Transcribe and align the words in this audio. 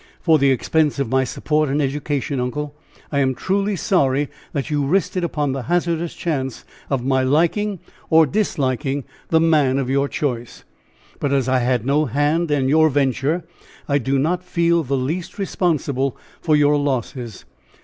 For 0.19 0.39
the 0.39 0.49
expense 0.49 0.97
of 0.97 1.11
my 1.11 1.23
support 1.23 1.69
and 1.69 1.79
education, 1.79 2.39
uncle! 2.39 2.75
I 3.11 3.19
am 3.19 3.35
truly 3.35 3.75
sorry 3.75 4.29
that 4.51 4.71
you 4.71 4.83
risked 4.83 5.15
it 5.15 5.23
upon 5.23 5.51
the 5.51 5.61
hazardous 5.69 6.15
chance 6.15 6.65
of 6.89 7.05
my 7.05 7.21
liking 7.21 7.77
or 8.09 8.25
disliking 8.25 9.03
the 9.29 9.39
man 9.39 9.77
of 9.77 9.91
your 9.91 10.07
choice! 10.09 10.63
But 11.19 11.31
as 11.31 11.47
I 11.47 11.59
had 11.59 11.85
no 11.85 12.05
hand 12.05 12.49
in 12.49 12.67
your 12.67 12.89
venture, 12.89 13.43
I 13.87 13.99
do 13.99 14.17
not 14.17 14.43
feel 14.43 14.81
the 14.81 14.97
least 14.97 15.37
responsible 15.37 16.17
for 16.41 16.55
your 16.55 16.77
losses. 16.77 17.45